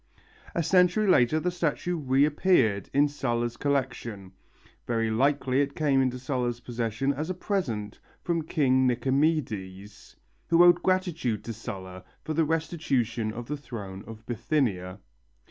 [0.55, 4.31] A century later the statue reappeared in Sulla's collection.
[4.87, 10.15] Very likely it came into Sulla's possession as a present from King Nicomedes,
[10.47, 14.97] who owed gratitude to Sulla for the restitution of the throne of Bithynia.